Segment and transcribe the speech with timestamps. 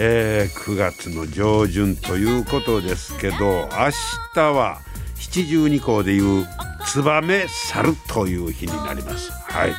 [0.00, 3.90] えー、9月の上旬ということですけど明
[4.32, 4.80] 日は
[5.16, 6.46] 七十二校でいう
[6.86, 9.32] ツバメ猿という日になります。
[9.32, 9.74] はい。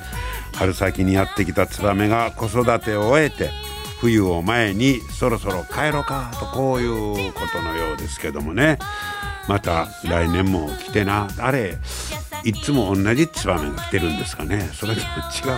[0.53, 3.49] 春先にやってきたツバメが子育てを終えて
[4.01, 6.85] 冬を前にそろそろ帰ろうかとこうい
[7.29, 8.77] うことのようですけどもね。
[9.47, 11.29] また来年も来てな。
[11.37, 11.77] あれ
[12.43, 14.69] いつも同じツバメが来てるんですかね。
[14.73, 15.07] それとも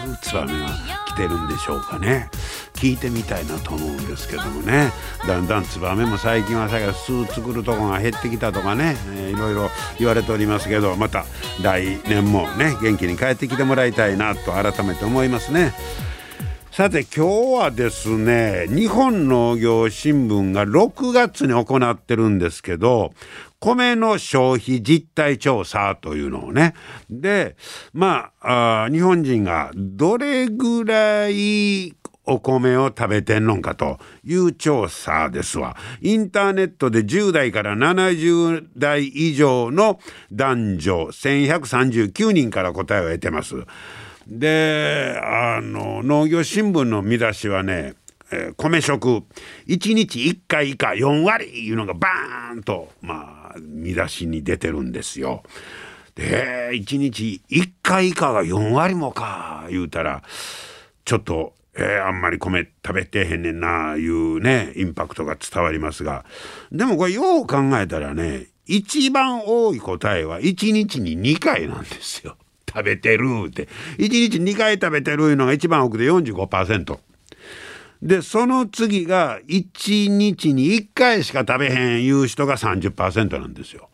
[0.07, 0.69] 違うツバメが
[1.07, 2.29] 来てるんでしょうかね。
[2.73, 4.91] 聞いてみたいなと思うんですけどもね。
[5.27, 11.25] だんだんツバメも最近はさ巣作るとこが減ってきたとかね、えー、いろいろ言われておりますけどまた
[11.61, 15.73] 来年もね元気に帰ってきてもらいたいなと改めて思いますね。
[16.71, 23.13] さて今日はですね日本農業新聞が6月に行ってるんですけど
[23.61, 26.73] 米の消費実態調査というのをね
[27.09, 27.55] で
[27.93, 31.95] まあ日本人がどれぐらい
[32.25, 35.75] お米を食べてんのかという調査ですわ。
[36.01, 39.99] インターネットで10代から70代以上の
[40.31, 43.55] 男女1139人から答えを得てます。
[44.27, 47.95] であの農業新聞の見出しはね
[48.33, 49.23] えー、米食
[49.67, 55.43] 1日1回以下4割いうのがバーンとまあ見出しに出てるんですよ。
[56.15, 60.23] で1日1回以下が4割もか言うたら
[61.05, 66.25] ちょっと、えー、あんまり米食べてへんねんないうねインパクトが伝わりますが
[66.71, 72.37] でもこれよう考えたらね一番多い答えは1日に2回なんですよ。
[72.73, 73.67] 食べてるって
[73.97, 76.99] 1日2回食べてるいうのが一番多くて45%。
[78.01, 83.90] でその次が1日に1回しか食べへんいう人が30%なんですよ。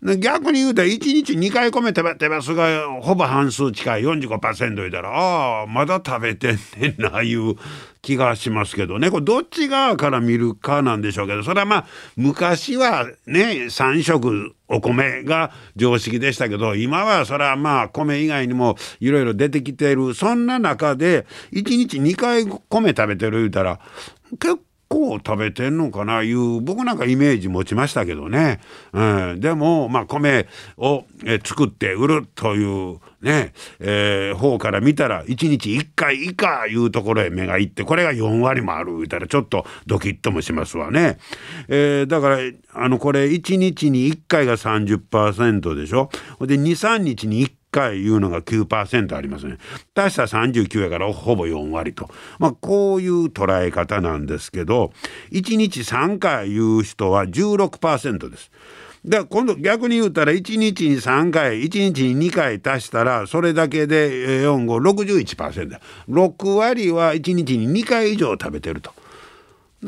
[0.00, 7.56] 逆に言うたら1日2回米食べてますがほぼ半数近い45%言うたらああまだ食べてんねんないう
[8.00, 9.10] 気がしますけどね。
[9.10, 11.86] これどっち側から見るかなんでしょうけどそれはまあ
[12.16, 20.14] 昔はね3食お米が常識でしたけど今はそれはまあ米以外にもいろいろ出てきている。
[20.14, 23.80] そんな中で1日2回米食べてる言うたら
[24.38, 26.22] 結構食べてんのかな？
[26.22, 28.60] いう僕なんかイメージ持ちましたけどね、
[28.92, 31.04] うん、でもまあ米を
[31.44, 41.18] 作って売るというね、えー、方から見たら1日1回以下いうところへ目がいってこれが4割もある言うたらちょっとドキッともしますわね、
[41.68, 42.38] えー、だから
[42.72, 46.10] あのこれ1日に1回が30%でしょ？
[46.40, 49.58] で23日に1回いうのが9%ありますね。
[49.94, 52.08] 足した39やからほぼ4割と。
[52.38, 54.92] まあこういう捉え方なんですけど、
[55.32, 58.50] 1日3回言う人は16%です。
[59.06, 65.78] だ今度逆に言うたら1日に3回1日に2回足したらそれだけで4561%。
[66.08, 68.92] 6割は1日に2回以上食べてると。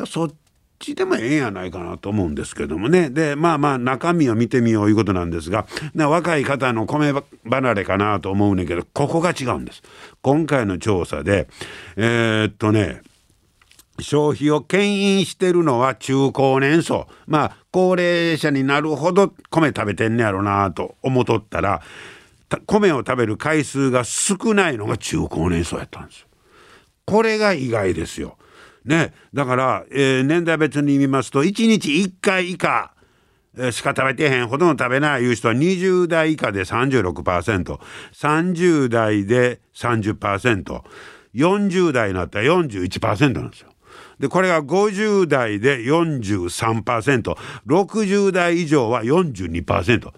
[0.06, 0.34] そっ
[0.80, 7.12] ちでもええんやないかなと思うんですけどもねでまあまあ中身を見てみよういうことなんですが若い方の米
[7.48, 9.82] 離れかなと思うねんけどここが違うんです
[10.22, 11.48] 今回の調査で
[11.96, 13.02] えー、っとね
[14.00, 21.82] 消費を牽引してるのは中高年層まあ高齢者になるほど米食べてんねやろなと思っとったら
[22.66, 26.26] 米を食べる回数が少ないのが中高年層やったんですよ。
[27.04, 28.36] これが意外ですよ。
[28.90, 32.92] ね、だから、えー、年代別に見ますと1日1回以下
[33.70, 43.70] しか食べてへんほとんど食べないいう人は20代以下で 36%30 代で 30%40 代になったら41%なんですよ。
[44.18, 50.12] でこれが50代で 43%60 代以上は42%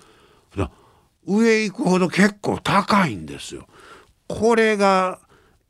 [1.25, 3.67] 上行くほど結構高いんですよ。
[4.29, 5.19] これが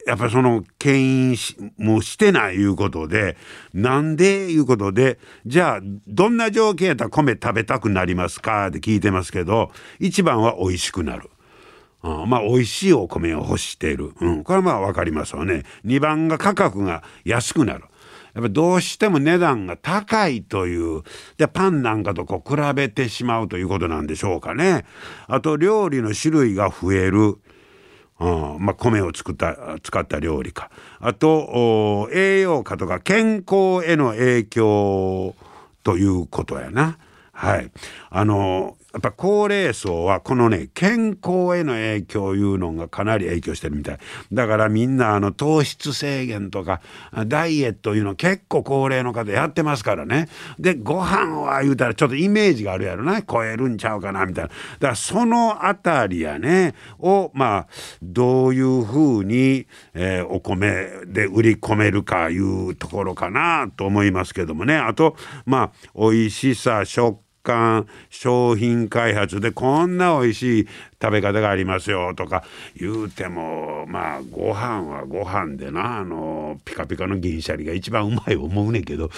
[0.06, 3.36] やっぱりその牽引しもしてないいうことで
[3.72, 8.66] なんでいうことでじゃあどんな条件やったら米食べたくなりますか？
[8.68, 9.70] って聞いてますけど
[10.00, 11.30] 一番は美味しくなる。
[12.02, 15.62] うん、まあ美味しいお米を欲している、うん、これはまあ分かりますわね。
[15.84, 17.84] 2番が価格が安くなる。
[18.34, 21.02] やっぱどうしても値段が高いという
[21.36, 24.84] でパンなんかとこう比べてしまうということなんでしょうかね。
[25.28, 27.36] あと料理の種類が増える。
[28.20, 28.56] うん。
[28.60, 30.70] まあ、米を作った使った料理か。
[31.00, 35.34] あと栄養価とか健康への影響
[35.82, 36.98] ということやな。
[37.32, 37.70] はい、
[38.10, 43.98] あのやっぱ高齢層はこのね健康への影響いうのがかなり影響してるみたい。
[44.32, 46.82] だからみんなあの糖質制限とか
[47.26, 50.28] ダイエットいうの結構高齢の方やってますからね。
[50.58, 53.22] でご飯は言うたらちょっとイメージがあるやろな。
[53.22, 54.48] 超えるんちゃうかなみたいな。
[54.48, 57.66] だからそのあたりやねをまあ
[58.02, 64.76] どういうふうに、えー、お米で売り込めるかいうところかなと思いますけどもね。
[64.76, 65.16] あと
[65.46, 67.20] まあ美味しさ食
[68.10, 70.68] 商品開発でこんな美味しい
[71.02, 72.44] 食べ方がありますよとか
[72.76, 79.10] 言うてもまあご飯はご飯でなあのピカピカの銀シャリが一番うまい思うねんけど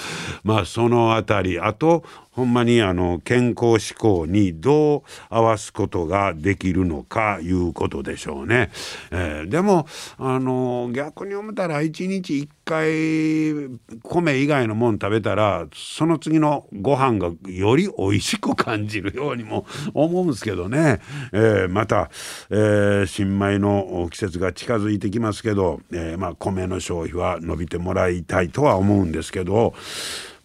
[0.45, 2.03] まあその辺りあと
[2.35, 8.71] ほんまにあの健康志向にどう合わすことができるのかいうことでしょうね。
[9.13, 9.87] えー、でも
[10.19, 21.01] あの逆に思ったら一日1回米以外のもん食べたらその次のご飯がより美味しく感じるようにも思うんですけどね。
[21.33, 22.11] えーまた、
[22.50, 29.75] えー、新米の季節が近づいてきますけど、えー、まあ、米の消費は伸びてもらいたいとは思うんですけど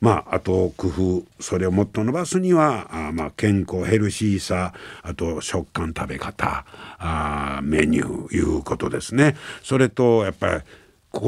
[0.01, 4.73] まあ、あと工夫それをもっと伸ばすにはあ、まあ、健康ヘルシーさ
[5.03, 6.65] あと食感食べ方
[6.97, 9.35] あメニューいうことですね。
[9.61, 10.61] それとやっぱり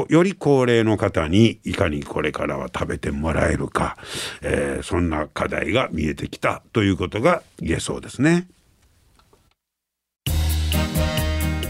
[0.08, 3.96] より高齢の方にいかにこれからは食べてもらえるか、
[4.40, 8.46] えー、そんな課題が見えてきたということが言えそうですね。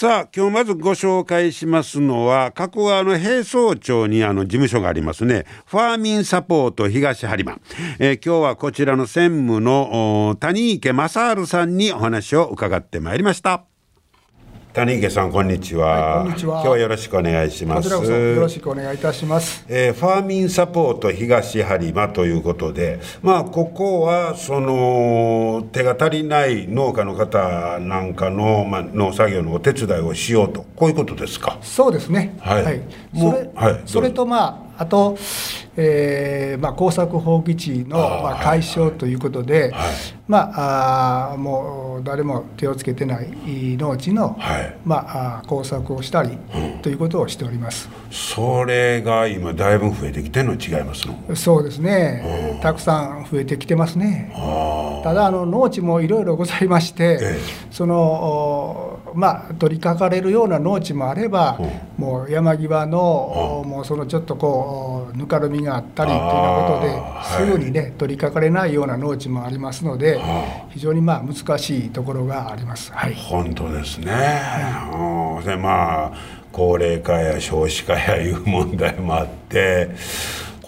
[0.00, 5.44] さあ今日まずご紹介しますのは加古川の平総町にあの事務所がありますね。
[5.66, 7.60] ファーミンサポート東播磨、
[7.98, 13.69] えー、今日はこちらの専務の谷池正治さんにお話を伺ってまいりました。
[14.72, 16.54] 谷池さんこんにちは、はい、こんにちは。
[16.54, 17.90] 今日はよろしくお願いします。
[17.90, 18.00] よ
[18.36, 30.64] ろしくお願いいたします、えー、ファーミンサポート東播磨ということでまあここはその手が足りない農家の方なんかの、まあ、農作業のお手伝いをしようと。
[30.76, 31.58] こういうことですか？
[31.62, 32.36] そうですね。
[32.38, 32.80] はい、はい、
[33.12, 35.18] それ,、はい、それとまああと、
[35.76, 39.72] えーまあ、耕作放棄地のまあ解消ということで、はい、
[40.26, 43.28] まあ、あもう誰も手をつけてない
[43.76, 46.38] 農地の、はい、まあ、耕作をしたり、
[46.80, 47.90] ということをしております。
[48.10, 51.36] それが今だいぶ増えてきてるの違いますの？
[51.36, 52.58] そうですね。
[52.62, 54.32] たくさん増えてきてますね。
[55.04, 57.38] ただあの農地もいろいろございまして、ええ、
[57.70, 61.58] そのまあ取りかかれるような農地もあれば、
[61.96, 70.20] もう山際のもうそのちょっとこうぬかるみがあったりというようなことですぐにね取りかかれないような農地もありますので
[70.70, 72.92] 非常にまあ難しいところがあります。
[72.92, 76.12] はい、本当ですね、はい、でまあ
[76.52, 79.90] 高齢化や少子化やいう問題もあって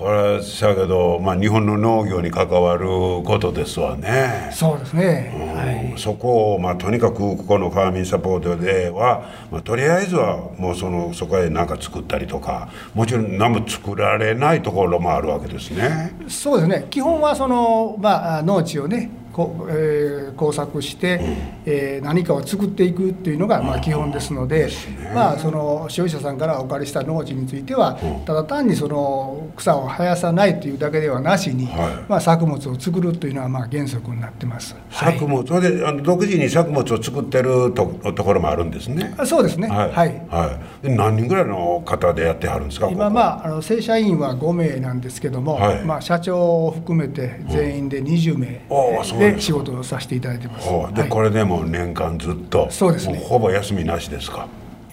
[0.03, 2.87] これはしゃけど、まあ、日本の農業に関わる
[3.25, 4.51] ことですわね。
[4.53, 16.13] そうですね、うんはい、そこを、まあ、とにかくここのファーミンサポートでは、まあ、とりあえずはもうそのそこへ何か作ったりとかもちろん何も作られないところもあるわけですね。
[16.27, 21.23] そうですね基本はその、まあ、農地をねこえー、工作して、うん、
[21.67, 24.69] えー、何かを作っていくっていうのがまあ基本ですので、
[25.15, 34.77] まあ、その消費者さんからお借りした農地については、うん、ただ単にその草を生やさないというだけではなしに、はい、まあ、作物を作るというのはまあ原則になってます。
[34.91, 39.15] 作物、はい、であの独自に作物を作ってるとところもあるんですね。
[39.25, 39.69] そうですね。
[39.69, 39.91] はい。
[39.93, 42.89] はい、はい、何人ぐらいの方でやってはるんですか。
[42.91, 48.65] 今まああの正社員は5名なんですけども、まあ社長を含めて全員で20名。
[48.69, 50.69] うん、あそうで仕事をさせていただいてます。
[50.95, 53.19] で、はい、これでも年間ずっとそうですね。
[53.19, 54.47] ほぼ休みなしですか？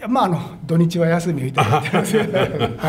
[0.08, 2.16] まああの土日は休みをいただいてます。
[2.24, 2.24] は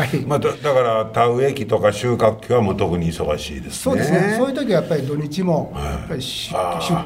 [0.05, 0.17] い。
[0.25, 3.71] まあだだから田植え期とか収穫期はもう特に忙しいですね。
[3.71, 4.35] そうですね。
[4.37, 6.53] そういう時はやっぱり土日もやっぱり出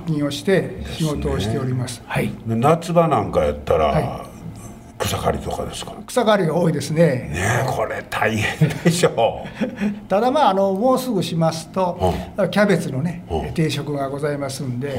[0.05, 2.03] 勤をして仕事をしております。
[2.05, 2.31] はい。
[2.45, 3.85] 夏場なんかやったら。
[3.87, 4.35] はい
[4.97, 5.91] 草刈りとかですか？
[6.07, 7.29] 草刈りが多いですね。
[7.33, 9.45] ねこれ大変でしょ。
[9.61, 12.13] う ただまああのもうすぐしますと、
[12.51, 14.97] キャベツのね、定食がございますんで、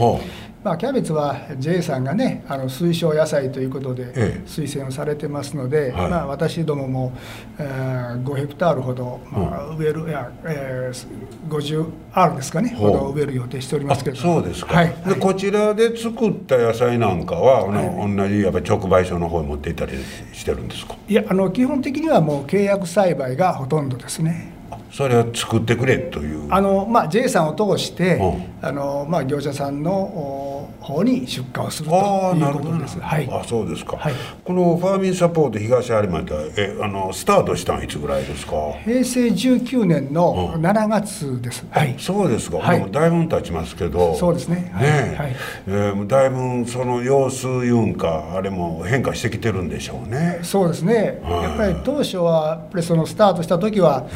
[0.66, 7.12] まあ、キャベツは J さんがねあの推奨野菜ということで推薦をされてますので、ええ、まあ、私どもも、
[7.56, 19.92] えー、5ヘクタールほど、まあ、植える、や、えー、50あるんですかねほど植える予定しておりますけどそうですか、はい、でこちらで作った野菜なんかは、はい、同じやっぱ直売所の方に持っていったり
[20.32, 20.95] してるんですか？
[21.08, 24.55] いやあの基本的にはもう契約栽培がほとんどですね。
[24.90, 28.20] それは作ってくれというあの、まあ、J さんを通して、
[28.62, 31.96] あのまあ、業者さんの方に出荷をすると
[32.36, 33.00] いうことです。
[33.00, 33.28] はい。
[33.30, 33.96] あ、そうですか。
[33.96, 34.14] はい、
[34.44, 38.52] このファーミンサポート東有馬でえあのスタートしたのいつぐらいですか？
[38.84, 41.66] 平成19年の7月です。
[41.70, 41.96] はい。
[41.98, 42.58] そうですか。
[42.58, 44.14] はい、だいぶ経ちますけど。
[44.14, 44.70] そうですね。
[44.72, 50.38] はい、ねはい、えー、だいぶその様子いうんかあれも変化してきてるんでしょうね。
[50.42, 51.20] そうですね。
[51.24, 54.06] やっぱり当初はやっぱりそのスタートした時は。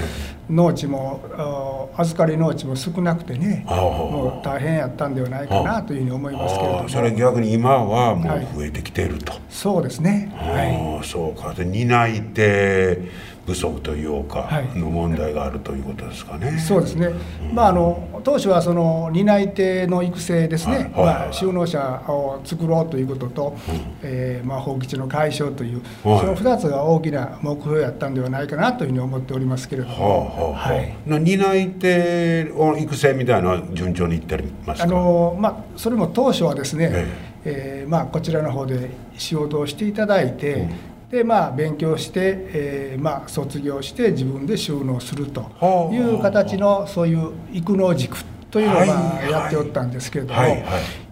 [0.50, 6.88] 農地も預かり農地も少なくてねもう大変やったんではないかなというふうに思いますけれども。
[6.88, 10.32] それ逆に今はもう増えてきていると、はい、そうですね。
[10.36, 11.06] はい。
[11.06, 11.54] そうか。
[11.54, 12.98] で担い手
[13.50, 16.56] 不足というかの問題があるということですかね。
[16.58, 17.08] そうですね。
[17.08, 20.72] うん、まああの当初はその担い手の育成ですね。
[20.74, 29.94] はいはいはい、まあ収納者を作ろうということと、うん、えー、まあ放棄地の解消という、はい、その二つが大きな目標やったんではないかなというふうに思っておりますけれども。
[29.94, 30.96] はあはあ、はい。
[31.06, 36.88] 担い手を育成みたいなのは順調にいってますあのまあそれも当初はですね。
[36.92, 40.54] えええー、まあこちらの方で仕事をしていただいて。
[40.54, 42.20] うんでまあ勉強して、
[42.52, 48.16] えー、まあ卒業して自分で収納するという形のそういう育農塾
[48.50, 50.40] というのをまあやっておったんですけれども、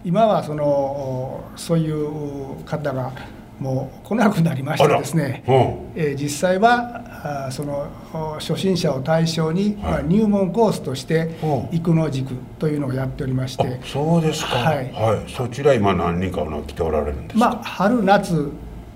[0.05, 3.11] 今はそのそういう方が
[3.59, 5.43] もう来なくなりましてですね、
[5.95, 7.89] えー、実際はあその
[8.39, 11.35] 初心者を対象に、まあ、入門コースとして
[11.71, 13.81] 育農塾というのをやっておりまして。
[13.83, 18.49] そうですか、はい、はい、そちら今何人か来ておられるんですか、まあ、春夏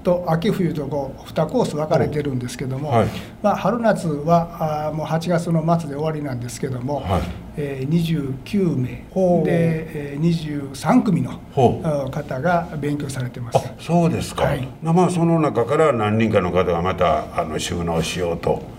[0.03, 3.07] と秋冬とこう2コース分かれてるんですけども、はい、
[3.41, 7.22] まあ、春夏はあもう8月の末で終わりなんですけども、はい、
[7.57, 9.03] えー、29名。
[9.43, 13.60] で、えー、23組の方が勉強されてます。
[13.79, 18.73] そうですか、はい、まあ、その中から何人かの方がまたあの収納しようと。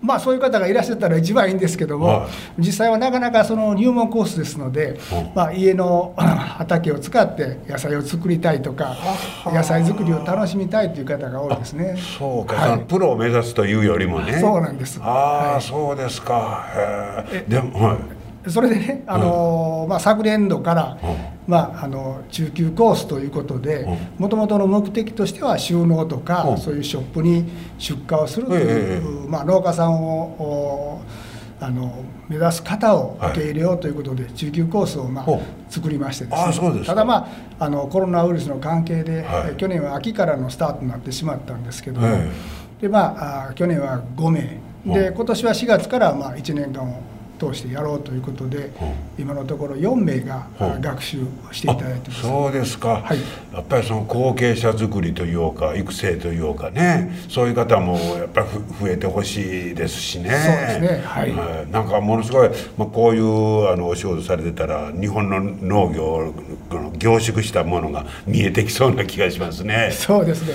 [0.00, 2.28] まあそういう方がいらっしゃったら一番いいんですけども、は
[2.58, 4.98] い、実際はなかなかその入門コースですので、
[5.34, 8.96] まあ、家の 畑を使って野菜を作りたいとか
[9.46, 11.96] 野菜作りを楽しみたいという方が多いですね。
[12.18, 14.38] そうか、はい、プロを目指すというよりもね。
[14.38, 15.00] そうなんです。
[15.02, 16.64] ああ、はい、そうですか。
[17.48, 18.50] でもはい。
[18.50, 20.98] それでね、あのまあ、昨年度から、
[21.48, 23.88] まあ、あの中級コースということで
[24.18, 31.00] もともとの目的としては収納とか、そういうショップに出荷をするという、まあ、農家さんを
[31.60, 35.26] あの目指す方を受け入れようということで、中級コースを、まあ、
[35.70, 36.84] 作りましてですね。
[36.84, 37.26] ただ、ま
[37.58, 39.26] あ、あのコロナウイルスの関係で、
[39.56, 42.06] 去年は秋からのスタートになってしまったんですけども、
[42.80, 44.60] でまあ、去年は5名。
[44.86, 47.00] で今年は4月からまあ1年間を
[47.38, 48.70] 通してやろうということで、
[49.18, 50.46] 今のところ4名が
[50.80, 51.18] 学習
[51.52, 53.18] していただいてます、そうですか、はい、
[53.52, 58.46] やっぱりその後継者作りというか育成というかねそういう方もやっぱり
[58.80, 60.30] 増えてほしいですしね。
[60.30, 61.02] そうですね。
[61.04, 66.34] はい、なんかものすごい、まあ、こういうあのお仕事されてたら日本の農業
[66.70, 69.90] の凝縮したものが見えてきそうな気がしますね。
[69.92, 70.54] そうですね、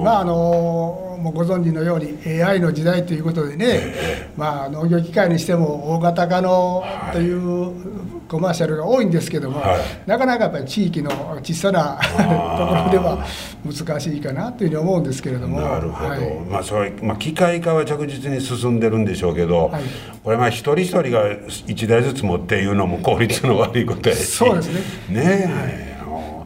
[0.00, 7.72] 今あのもご存知のように AI の時代ということでね、えー、まあ、農業機械にしても大型化のという
[8.28, 11.10] コマーシャルが多いんですけども、はい、なかなかやっぱり地域の
[11.42, 11.98] 小さな
[12.58, 13.26] ところでは
[13.64, 19.82] 難しいかなというふうに思うんですけれどもなるほど、はい、まあそういう、まあ、機械化は着実に進んでるんでしょうけど、はい、
[20.22, 24.24] これまあ一人一人が1台ずつ持っていうのも効率の悪いことやし。
[24.24, 24.80] そうですね。
[25.08, 25.24] ね
[25.70, 25.94] え、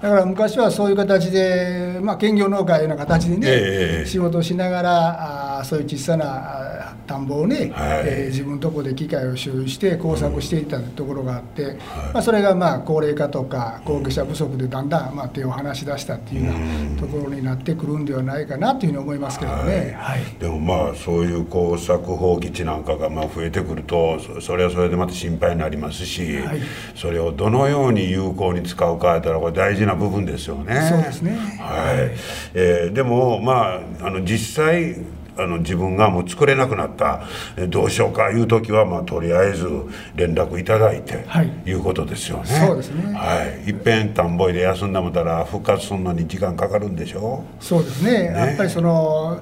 [0.03, 26.61] だから昔はそういう形で、まあ、兼業農家のような形でね、えー、仕事をしながらああそういう小さな田んぼをね、はい、えー、自分のとこで機械を所有して工作していたところがあって、うん、まあ、それがまあ高齢化とか後継者不足でだんだんまあ手を離し出したっていうようなところになってくるんではないかなというふうに思いますけどね、はい、はい、でもまあそういう工作放棄地なんかがまあ増えてくるとそれはそれでまた心配になりますし、はい、
[26.95, 30.89] それをどのように有効に使うかやったらこれ大事な部分ですよね。
[30.89, 32.15] そうですね、はい、
[32.55, 34.97] えー、でもまああの実際
[35.39, 37.23] あの自分がもう作れなくなった。
[37.69, 38.31] どうしようか。
[38.31, 39.67] いう時は、まあ、とりあえず
[40.15, 42.45] 連絡いただいて、はい、いうことですよね。
[42.47, 47.45] そうですね、はい、いっぺん田んぼで休んだもたら復活するのに時間かかるんでしょ？
[47.61, 49.41] うそうですね、ね、やっぱりその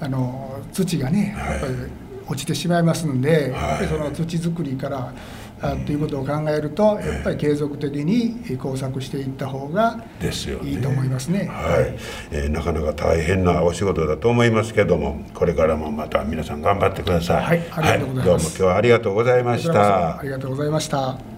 [0.00, 1.74] あの土がねやっぱり
[2.26, 5.12] 落ちてしまいますので、はい、その土作りからあ
[5.60, 10.04] ということを考えるとやっぱり継続的に工作していった方が
[10.64, 11.40] いいと思いますね。
[11.40, 11.96] すねはい、
[12.32, 17.44] えー、なかなか大変なお仕事だと思いますけどもこれからもまた皆さん頑張ってください。
[17.44, 20.18] はい、ありがとうございます、はい、どうも今日はありがとうございました。
[20.18, 21.33] ありがとうございました。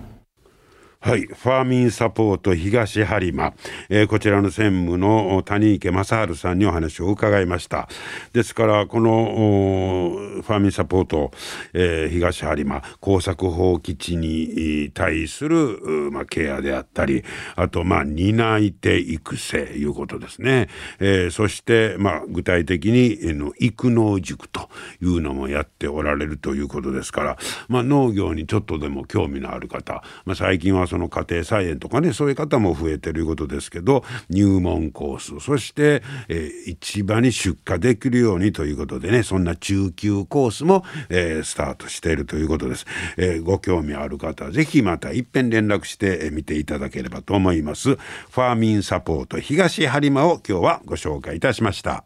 [0.99, 3.55] はい、ファーミンサポート東播磨、
[3.91, 7.89] えー、こちらの専務の谷池正治さんにお話を伺いました。
[8.33, 11.31] ですからこのファーミンサポート、
[11.75, 17.23] えー、東播磨耕作放棄地に対する、まあ、ケアであったり
[17.55, 24.71] あとまあ担い手育成いうことですね、えー、そして、まあ、具体的に、えー、の育農塾と
[25.03, 27.39] いうのもやっておられるということですから、
[27.69, 42.87] まあ、農業にちょっとでも興味のある方、まあ、最近はその家庭菜園とかねそういう方も増えてるいうことですけど入門コースそして、えー、市場に出荷できるようにということでねそんな中級コースも、えー、スタートしているということです、
[43.17, 47.97] えー、ご興味ある方是非また一遍連絡してみていただければと思います。
[47.97, 52.05] ファーミンサポート東播磨を今日はご紹介いたしました。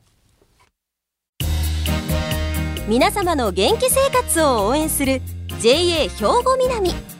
[2.88, 5.20] 皆様の元気生活を応援する
[5.60, 7.19] JA 兵庫南。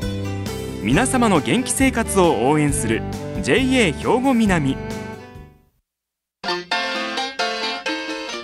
[0.83, 3.03] 皆様の元気生活を応援する
[3.43, 4.75] JA 兵庫南。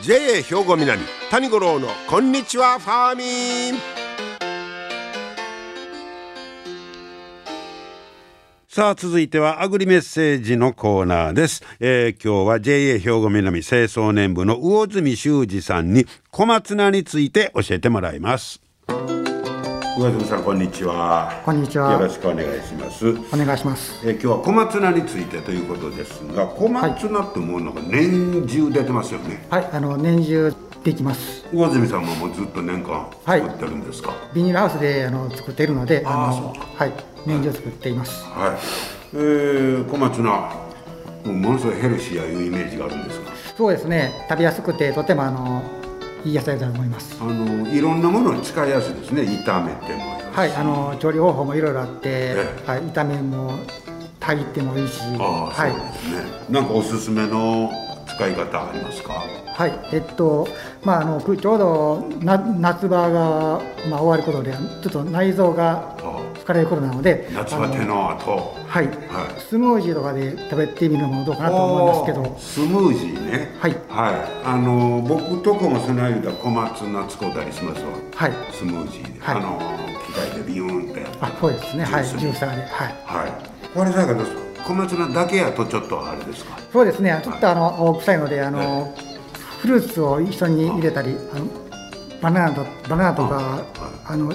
[0.03, 1.01] JA 兵庫南
[1.31, 3.81] 谷五郎のこんにちはファーミン。
[8.67, 18.61] さあ続いてはアグリメッセージのコーナーです、えー、今日は JA 兵庫南清掃年部の魚住修二さんに小松菜について教えてもらいます。
[19.97, 21.41] 上住さんこんにちは。
[21.43, 21.93] こんにちは。
[21.93, 23.09] よろしくお願いします。
[23.09, 24.07] お願いします。
[24.07, 29.47] え今日は小松菜についてということですが小松菜ってものが年中出てますよね。
[29.49, 31.47] はい、あの年中できます。
[31.51, 36.93] 上住さんももうずっと年間作ってるんですか、はい、ビニールハウスであの作っているのであのはい。
[37.25, 38.23] 年中作っています。
[38.25, 38.57] はい、
[39.15, 40.67] えー、小松菜
[41.25, 44.13] ものすごいヘルシーやいうイメージがあるんですかそうですね。
[44.29, 45.63] 食べやすくてとてもあの
[46.25, 47.17] いい野菜だと思います。
[47.21, 49.21] あのいろんなものに使いやすいですね。
[49.21, 53.53] 炒めてもはいあの調理方法もいろいろあって、はい、炒めも
[54.19, 55.01] 炊いてもいいし。
[55.19, 56.31] ああ、はい、そうですね。
[56.49, 57.71] なんかおすすめの
[58.07, 59.23] 使い方ありますか？
[59.57, 60.47] はいえっと
[60.83, 65.95] まああのちょうどな夏場が、まあ、終わることでちょっと内臓が
[66.45, 68.55] 疲れる頃なので夏バテの後。
[68.67, 68.95] はい、はい、
[69.41, 72.37] スムージーとかで食べてみるのもどうかなと思いますけど。
[72.37, 73.55] スムージーね。
[73.59, 74.15] はい、はい、
[74.45, 77.87] あの僕とこもその間小松菜使うたりしますわ。
[78.13, 78.31] はい。
[78.51, 79.59] スムージーで、はい、あの
[80.05, 81.03] 機械でビヨンって。
[81.19, 81.83] あそうですね。
[81.83, 82.05] はい。
[82.05, 82.61] ジューサーで。
[82.61, 83.31] はい、はい、
[83.73, 84.23] これだけど
[84.67, 86.59] 小松菜だけやとちょっとあれですか？
[86.71, 87.19] そうですね。
[87.23, 88.93] ちょっとあの臭いのであの、
[89.59, 91.45] フルーツを一緒に入れたりあの
[92.21, 93.63] バナナとバナナとか
[94.05, 94.31] あの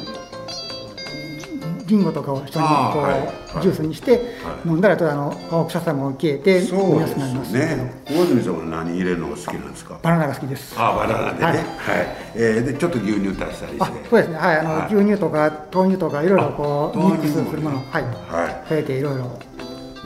[1.87, 3.61] リンゴとかを一緒にこう、はい。
[3.61, 7.53] ジュースにして飲んだらとあの臭さも消えて飲みやすくなります。
[7.53, 9.99] ね大泉さんは何入れるのが好きなんですか？
[10.03, 10.75] バナナが好きです。
[10.79, 11.45] あバナナでね。
[11.45, 14.37] はい、えー、でちょっと牛乳足したりしてそうですね。
[14.39, 14.59] はい。
[14.59, 19.39] あの、牛乳とか豆乳とかいろいろこうミックスするものはい、はい、増えていろいろ。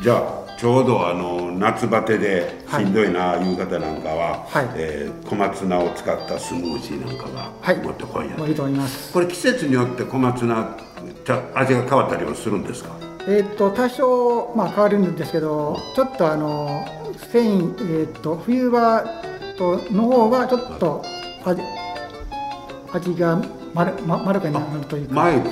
[0.02, 4.68] じゃあちょうどあの夏バテでしんどいないう方なんかは、はい。
[4.74, 8.36] えー、小松菜を使ったスムージーなんかが、はい、もってこいや。
[8.46, 9.12] いいと思います。
[9.12, 10.76] これ季節によって小松菜
[11.54, 12.96] 味が変わったりはするんですか？
[13.28, 16.86] えー、と多少、まあ、変わるんですけどちょっとあの
[17.32, 19.04] 繊維、えー、と冬場
[19.58, 21.02] との方がちょっと
[21.44, 21.60] 味
[22.92, 23.42] 味が
[23.76, 25.14] 丸ま丸くなるというか。
[25.14, 25.42] 前に？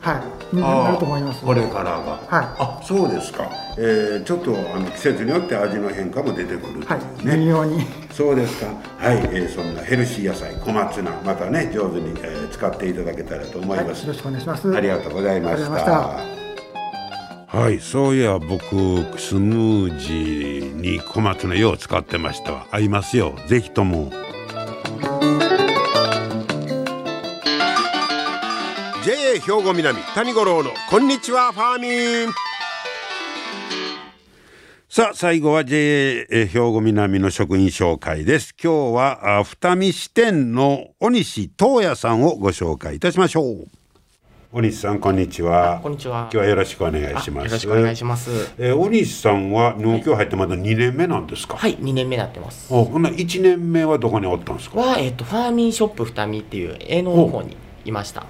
[0.00, 0.20] は
[0.52, 0.56] い。
[0.56, 1.42] なると思います。
[1.42, 1.90] これからが。
[1.90, 2.20] はい。
[2.28, 7.86] あそうですか、えー、ちょっとあの季節によって味の変化も出てくるいいうね、微妙に。
[8.10, 8.66] そうですか。
[8.98, 13.86] はい、えー、そんなヘルシー野菜小松菜またね上手に、えー使っていただけたらと思いはい。
[13.86, 14.76] よます、ろしくお願いします。
[14.76, 15.70] ありがとうございました。
[15.70, 16.20] ま
[17.46, 17.80] はい。
[17.80, 18.60] そういや僕
[19.18, 22.66] スムージーに小松菜よう使ってましたわ。
[22.72, 23.34] 合いますよ。
[23.46, 24.12] ぜひとも
[29.40, 32.32] 兵庫南谷五郎のこんにちはファーミン。
[34.88, 38.54] さあ最後は JA 兵庫南の職員紹介です。
[38.62, 43.68] 今日はあ二見支店の小西東也さんをご紹介いたしましょう。
[44.52, 45.80] 小西さんこんにちは。
[45.82, 46.22] こんにちは。
[46.22, 47.44] 今日はよろしくお願いします。
[47.44, 48.30] あよろしくお願いします。
[48.58, 52.66] えー、小西さんは農協入ってまだ2年目なんですか、はい、2年目になってます。
[52.68, 54.78] おほんな1年目はどこにおったんですか？
[54.80, 58.26] は、えっ、と、ファーミンショップ二見っていう営農の方にいました。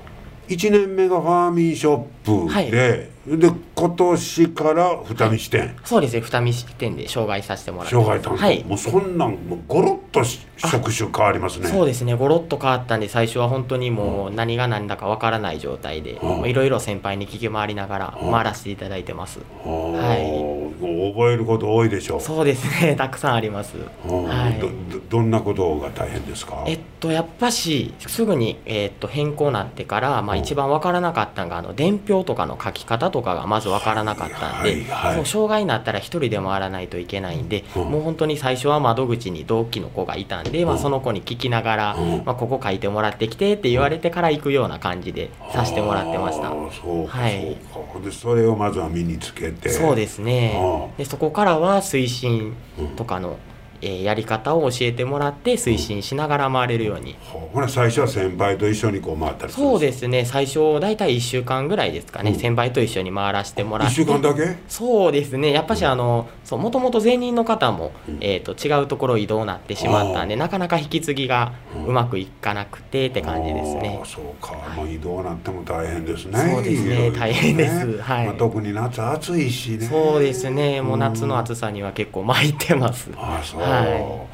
[0.51, 7.93] 1年目がファーミンショップで、で今年から二見支店、そうですね、二見支店で障害させてもらって。
[7.93, 8.65] 障害担当、はい。
[8.65, 11.69] もうそんなんもうゴロッとし職種変わりますね。
[11.69, 19.39] そうですね、ごろっと変わったんで、最初は本当にもう何が何だかわからない状態で、いろいろ先輩に聞き回りながら回らせていただいてます。
[19.65, 22.21] はい覚えること多いでしょう。
[22.21, 23.75] そうですね、 たくさんあります。
[24.09, 24.25] うん。
[24.25, 24.55] はい。
[24.61, 24.73] どど
[25.09, 26.65] どんなことが大変ですか？
[26.67, 37.85] えっと、やっぱし、すぐに、えっと、変更なってから、まあ、うん一番わからなかったのが、あの、伝票とかの書き方とかがまずわからなかったんで、はいはいもう障害になったら一人で回らないといけないんで、うん。
[37.91, 40.81] もう本当に最初は窓口に同期の子がいたんで、まあ、うん。
[40.81, 42.23] その子に聞きながら、うん。
[42.25, 46.49] まあ、ここ書いてもらってきてって言われてから行くような感じでさせてもらってました。
[46.49, 47.57] そうか、はい。
[47.73, 48.05] そうか。
[48.07, 49.69] でそれをまずは身につけて。
[49.69, 50.53] そうですね。
[50.57, 50.60] うん
[50.99, 52.55] でそこからは推進
[52.97, 53.39] とかの、
[53.83, 57.17] えーやり方を教えてもらって推進しながら回れるように。
[57.21, 60.25] ほほな最初は先輩と一緒にこう回ったりするんそうですね。
[60.25, 62.39] 最初大体1週間ぐらいですかね、うん。
[62.39, 64.57] 先輩と一緒に回らせてもらっ1て週間だけ？
[64.69, 65.53] そうですね。
[65.53, 71.53] やっぱしあのもともと前任の方も、えー、と違うところ移動になってしまったんでなかなか引き継ぎが
[71.87, 74.01] うまくいかなくてって感じですね。
[74.05, 76.39] そうか、もう移動なっても大変ですね。
[76.55, 76.95] そうですね。
[76.95, 77.99] いろいろ大変です。
[78.03, 78.27] はい。
[78.27, 79.87] まあ、特に夏暑いしね。
[79.87, 80.81] そうですね。
[80.83, 83.11] もう夏の暑さには結構参ってます。
[83.17, 84.27] ああそう、は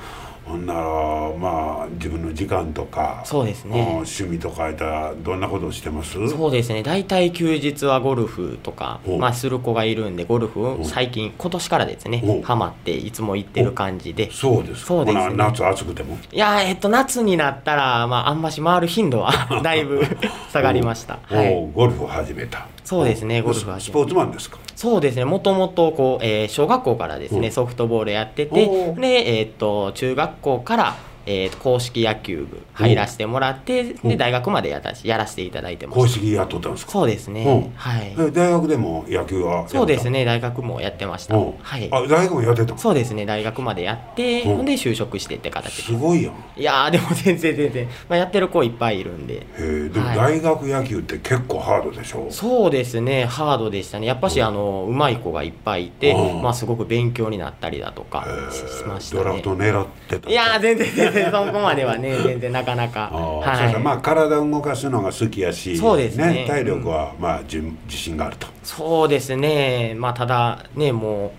[0.47, 3.81] ほんならまあ自分の時間とかそうですね。
[3.81, 6.13] うん趣味とかいたらどんなことをしてます？
[6.29, 6.85] そうですね。
[6.85, 14.31] 大体休日はゴルフとか、おまあ、する子がいるんでゴルフおを最近今年からですねおハマっていつも行ってる感じで。
[14.31, 14.87] そうですか。
[14.87, 15.35] そうですね。
[15.35, 16.17] 夏暑くても？
[16.33, 19.33] いやーえっと夏になったら、まあ、あんまし回る頻度は
[19.65, 20.05] だいぶ
[20.53, 23.75] 下がりました、おはい、おゴルフを始めたそうですねゴルフは。
[23.75, 24.59] はスポーツマンですか？
[24.77, 27.53] そうですねもともとこう、えー小学校からですねうん。
[27.53, 30.97] ソフトボールやっててで、えーっと中学校から、
[31.27, 34.11] えーと公式野球部入らせてもらってうん。
[34.11, 36.93] で大学までやらしやらせていただいてました公式やっとったんですか？
[36.93, 37.73] そうですね、うん。
[37.77, 38.15] はい。
[38.19, 41.35] え大学でも野球はそうですね大学もやってました。
[41.37, 41.53] うん。
[41.61, 41.89] はい。
[41.93, 45.93] あ大学もやってたのそうですね大学までやってで就職してって形す。
[45.93, 46.35] ごいやん。
[46.57, 49.35] いやーでも全然全然、まあ、やってる子いっぱいいるんで。
[49.35, 50.17] へえでもはい。
[50.17, 52.29] 大学野球って結構ハードでしょ？
[52.31, 54.07] そうですねハードでしたね。
[54.07, 56.43] やっぱしあの上手い子がいっぱいいて、うん。
[56.43, 59.25] まあ、すごく勉強になったりだとかへししまえしたね。
[59.25, 63.11] ドラフト狙ってたいやー全然全然 そこまではね 全然なかなか。
[63.13, 63.79] はい。
[63.81, 66.45] まあ体を動かすのが好きやしそうですね。
[66.49, 68.47] 体力はまあじゅ自信があると。
[68.63, 69.95] そうですね。
[69.97, 71.31] まあただねもう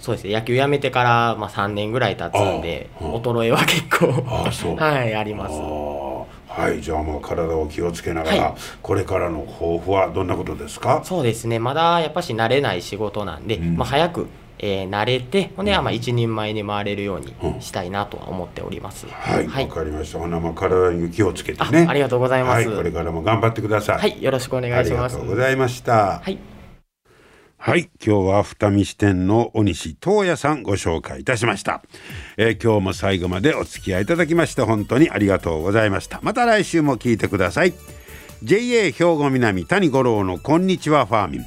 [0.00, 0.32] そうですね。
[0.32, 4.06] 野球やめてから、まあ、3年ぐらい経つんで衰えは結構
[4.82, 5.54] はいあります。
[6.48, 6.80] はい。
[6.80, 8.52] じゃあもう体を気をつけながら、はい。
[8.82, 11.00] これからの抱負はどんなことですか？
[11.04, 11.58] そうですね。
[11.58, 13.76] まだやっぱし慣れない仕事なんで、うん。
[13.76, 14.26] まあ、早く、
[14.62, 19.68] えー慣れてほんで、まあ、一人前に回れるようにしたいなとは思っております、はいわ、はい。
[19.68, 20.18] かりました。
[20.18, 21.86] ほなまあ体に気をつけてね。
[21.86, 22.68] あありがとうございます。
[22.68, 23.98] はいこれからも頑張ってください。
[23.98, 25.16] はいよろしくお願ありがいします。
[25.16, 26.20] とうございました。
[26.20, 26.38] はい。
[27.56, 31.82] はい今日は二見支店の小西東也さんご紹介いたしました、
[32.38, 36.20] えー今日も最後までお付き合いいただきまして本当にありがとうございました。
[36.22, 37.74] また来週も聞いてください。
[38.42, 41.46] JA 兵庫南谷五郎のこんにちはファーミン